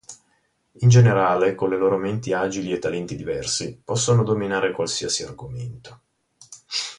[0.79, 6.01] In generale, con le loro menti agili e talenti diversi, possono dominare qualsiasi argomento.